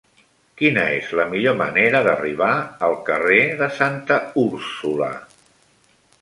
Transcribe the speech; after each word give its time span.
Quina 0.59 0.85
és 0.93 1.09
la 1.19 1.25
millor 1.33 1.57
manera 1.59 2.01
d'arribar 2.07 2.55
al 2.87 2.97
carrer 3.11 3.39
de 3.61 3.69
Santa 3.77 4.19
Úrsula? 4.47 5.13